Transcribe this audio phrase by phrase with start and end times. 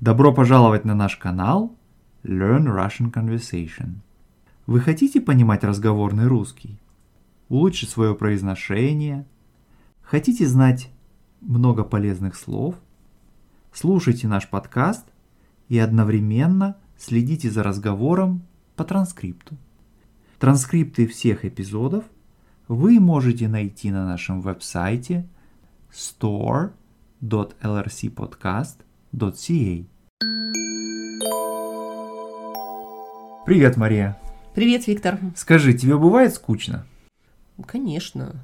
[0.00, 1.76] Добро пожаловать на наш канал
[2.22, 3.96] Learn Russian Conversation.
[4.64, 6.80] Вы хотите понимать разговорный русский?
[7.50, 9.26] Улучшить свое произношение?
[10.00, 10.90] Хотите знать
[11.42, 12.76] много полезных слов?
[13.74, 15.04] Слушайте наш подкаст
[15.68, 18.40] и одновременно следите за разговором
[18.76, 19.58] по транскрипту.
[20.38, 22.04] Транскрипты всех эпизодов
[22.68, 25.28] вы можете найти на нашем веб-сайте
[29.14, 29.84] store.lrcpodcast.ca.
[33.46, 34.16] Привет, Мария.
[34.54, 35.18] Привет, Виктор.
[35.34, 36.86] Скажи, тебе бывает скучно?
[37.66, 38.34] Конечно.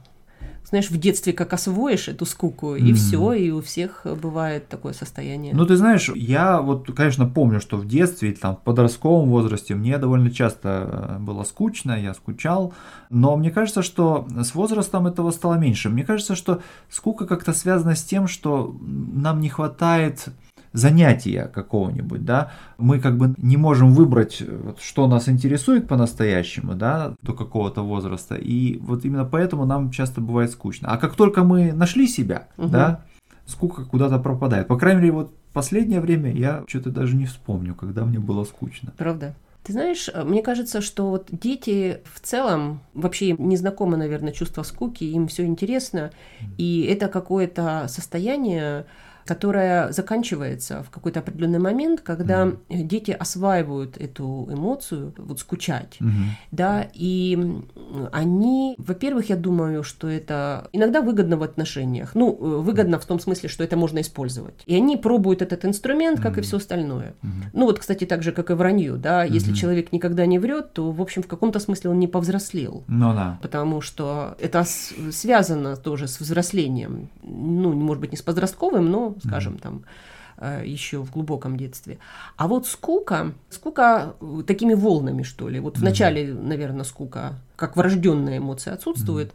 [0.68, 2.95] Знаешь, в детстве как освоишь эту скуку, и Мгм.
[2.96, 5.54] все, и у всех бывает такое состояние.
[5.54, 9.96] Ну, ты знаешь, я вот, конечно, помню, что в детстве, там, в подростковом возрасте мне
[9.98, 12.74] довольно часто было скучно, я скучал,
[13.10, 15.88] но мне кажется, что с возрастом этого стало меньше.
[15.88, 20.30] Мне кажется, что скука как-то связана с тем, что нам не хватает
[20.76, 27.14] занятия какого-нибудь, да, мы как бы не можем выбрать, э, что нас интересует по-настоящему, да,
[27.23, 30.88] до какого-то возраста, и вот именно поэтому нам часто бывает скучно.
[30.90, 32.70] А как только мы нашли себя, Мгм.
[32.70, 33.04] да,
[33.46, 34.68] скука куда-то пропадает.
[34.68, 38.92] По крайней мере, вот последнее время я что-то даже не вспомню, когда мне было скучно.
[38.98, 39.34] Правда?
[39.64, 44.32] Ты знаешь, э, мне кажется, что вот дети в целом, вообще им не знакомо, наверное,
[44.32, 46.10] чувство скуки, им все интересно,
[46.58, 48.84] и это какое-то состояние,
[49.27, 52.59] которое заканчивается в какой-то определенный момент, когда Мгм.
[52.71, 55.96] дети осваивают эту эмоцию, вот скучать.
[56.01, 56.24] Мгм.
[56.52, 57.37] Да, и
[58.13, 62.15] они, во-первых, я думаю, что это иногда выгодно в отношениях.
[62.15, 64.62] Ну, э, выгодно в том смысле, что это можно использовать.
[64.66, 66.43] И они пробуют этот инструмент, как и Мгм.
[66.43, 67.15] все остальное.
[67.22, 67.44] Мгм.
[67.53, 69.56] Ну вот, кстати, так же, как и вранье, да, если Мгм.
[69.56, 72.84] человек никогда не врет, то, в общем, в каком-то смысле он не повзрослел.
[72.88, 73.38] Ну да.
[73.43, 74.65] Потому что это
[75.10, 77.09] связано тоже с взрослением.
[77.27, 79.82] Ну, может быть, не с подростковым, но, скажем, там
[80.65, 81.99] еще в глубоком детстве.
[82.37, 85.60] А вот скука, скука э, такими волнами, что ли.
[85.60, 85.81] Вот Мгм.
[85.81, 89.32] вначале, наверное, скука, как врожденная эмоция, отсутствует,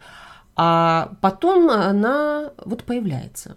[0.54, 3.56] а потом она вот появляется.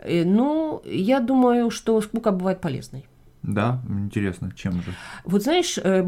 [0.00, 3.04] Э, Ну, я думаю, что скука бывает полезной.
[3.46, 4.92] Да, интересно, чем же?
[5.24, 6.04] Вот знаешь, э,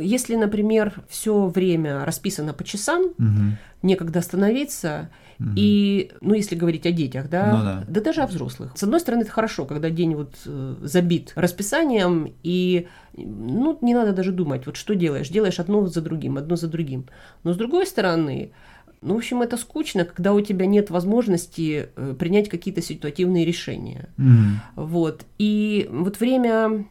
[0.00, 3.56] если, например, все время расписано по часам, Мгм.
[3.82, 5.10] некогда остановиться,
[5.56, 8.00] и, ну, если говорить о детях, да, Ну да.
[8.00, 8.72] даже о взрослых.
[8.76, 12.86] С одной стороны, это хорошо, когда день вот э, забит расписанием, и,
[13.16, 17.06] ну, не надо даже думать, вот что делаешь, делаешь одно за другим, одно за другим.
[17.42, 18.52] Но с другой стороны,
[19.02, 24.08] ну, в общем, это скучно, когда у тебя нет возможности э, принять какие-то ситуативные решения.
[24.16, 24.60] Мгм.
[24.76, 25.26] Вот.
[25.38, 26.86] И вот время,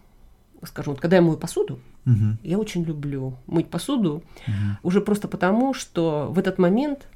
[0.64, 2.38] скажем, вот когда я мою посуду, Мгм.
[2.44, 4.78] я очень люблю мыть посуду, Мгм.
[4.84, 7.08] уже просто потому, что в этот момент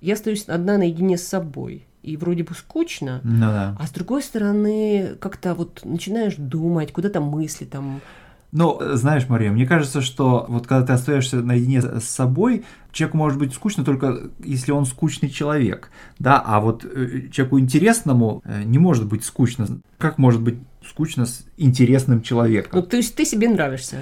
[0.00, 1.86] я остаюсь одна наедине с собой.
[2.02, 3.76] И вроде бы скучно, Ну да.
[3.80, 8.00] а с другой стороны, как-то вот начинаешь думать, куда-то мысли там.
[8.56, 13.18] Ну, э, знаешь, Мария, мне кажется, что вот когда ты остаешься наедине с собой, человеку
[13.18, 18.62] может быть скучно только если он скучный человек, да, а вот э, человеку интересному э,
[18.62, 19.66] не может быть скучно.
[19.98, 20.54] Как может быть
[20.88, 22.80] скучно с интересным человеком?
[22.80, 23.98] Ну, то есть ты себе нравишься.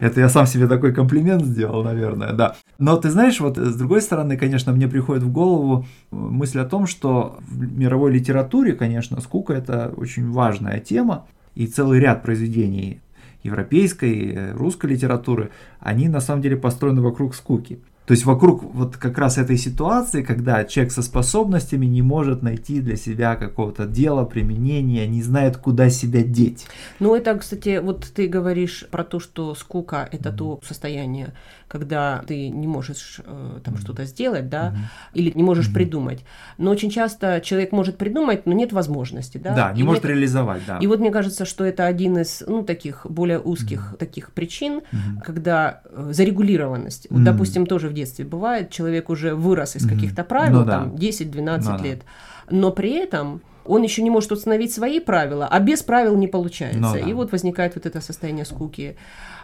[0.00, 2.56] Это я сам себе такой комплимент сделал, наверное, да.
[2.78, 6.66] Но ты знаешь, вот э, с другой стороны, конечно, мне приходит в голову мысль о
[6.66, 13.00] том, что в мировой литературе, конечно, скука это очень важная тема, и целый ряд произведений
[13.44, 17.78] европейской, э, русской литературы, они на самом деле построены вокруг скуки.
[18.06, 22.80] То есть вокруг вот как раз этой ситуации, когда человек со способностями не может найти
[22.80, 26.66] для себя какого-то дела, применения, не знает, куда себя деть.
[27.00, 31.32] Ну, это, кстати, вот ты говоришь про то, что скука– это то состояние,
[31.66, 34.76] когда ты не можешь э, там что-то сделать, да,
[35.14, 36.24] или не можешь придумать.
[36.58, 39.54] Но очень часто человек может придумать, но нет возможности, да.
[39.54, 40.76] Да, не И может мне- реализовать, да.
[40.78, 45.20] И вот мне кажется, что это один из, ну, таких более узких таких причин, Мгм.
[45.24, 47.06] когда э, зарегулированность.
[47.08, 47.24] Вот, Мгм.
[47.24, 50.72] допустим, тоже в детстве бывает, человек уже вырос из каких-то правил, Ну да.
[50.72, 51.84] там, 10-12 Ну да.
[51.84, 52.02] лет,
[52.50, 56.78] но при этом он еще не может установить свои правила, а без правил не получается.
[56.80, 56.98] Ну да.
[56.98, 58.96] И вот возникает вот это состояние скуки.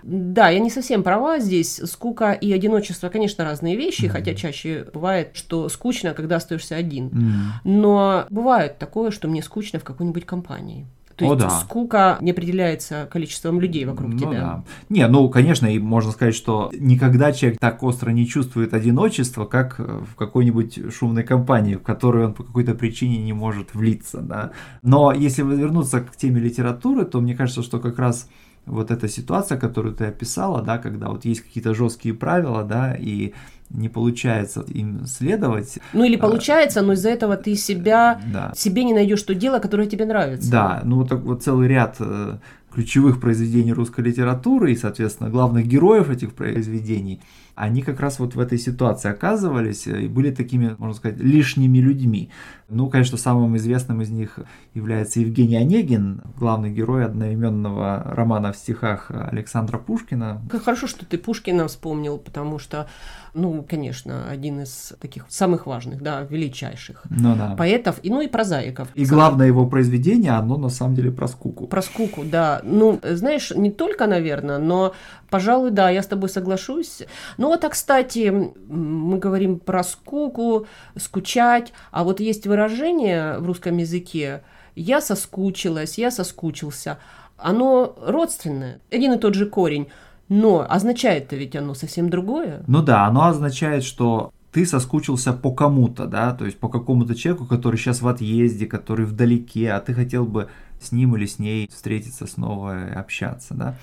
[0.03, 1.81] Да, я не совсем права здесь.
[1.87, 4.13] Скука и одиночество, конечно, разные вещи, Мгм.
[4.13, 7.07] хотя чаще бывает, что скучно, когда остаешься один.
[7.09, 7.53] М.
[7.65, 10.87] Но бывает такое, что мне скучно в какой-нибудь компании.
[11.21, 11.51] То О, есть да.
[11.51, 14.31] скука не определяется количеством людей вокруг Ну тебя.
[14.31, 14.65] да.
[14.89, 19.79] Не, ну, конечно, и можно сказать, что никогда человек так остро не чувствует одиночество, как
[19.79, 24.53] э, в какой-нибудь шумной компании, в которую он по какой-то причине не может влиться, да.
[24.83, 28.29] Но если вернуться к теме литературы, то мне кажется, что как раз
[28.65, 33.35] вот эта ситуация, которую ты описала, да, когда вот есть какие-то жесткие правила, да, и
[33.71, 35.79] не получается им следовать.
[35.93, 38.53] Ну или получается, но из-за этого ты себя, Да.
[38.55, 40.51] себе не найдешь то дело, которое тебе нравится.
[40.51, 42.39] Да, ну вот, так вот целый ряд э,
[42.73, 47.21] ключевых произведений русской литературы и, соответственно, главных героев этих произведений,
[47.61, 51.79] они как раз вот в этой ситуации оказывались э, и были такими, можно сказать, лишними
[51.79, 52.31] людьми.
[52.69, 54.39] Ну, конечно, самым известным из них
[54.75, 60.41] является Евгений Онегин, главный герой одноименного романа в стихах Александра Пушкина.
[60.49, 62.87] Как Хорошо, что ты Пушкина вспомнил, потому что,
[63.35, 67.57] ну, конечно, один из таких самых важных, да, величайших Ну да.
[67.57, 68.89] поэтов, и, ну и прозаиков.
[68.95, 71.67] И главное его произведение, оно на самом деле про скуку.
[71.67, 72.60] Про скуку, да.
[72.63, 74.95] Ну, знаешь, не только, наверное, но,
[75.29, 77.03] пожалуй, да, я с тобой соглашусь.
[77.39, 80.67] Ну вот, а, кстати, мы говорим про скуку,
[80.97, 84.43] скучать, а вот есть выражение в русском языке
[84.75, 86.99] «я соскучилась», «я соскучился».
[87.37, 89.89] Оно родственное, один и тот же корень,
[90.29, 92.63] но означает-то ведь оно совсем другое.
[92.67, 97.47] Ну да, оно означает, что ты соскучился по кому-то, да, то есть по какому-то человеку,
[97.47, 100.49] который сейчас в отъезде, который вдалеке, а ты хотел бы
[100.81, 103.75] с ним или с ней встретиться снова и общаться, да.